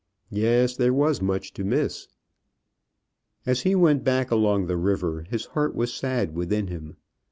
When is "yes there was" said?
0.31-1.21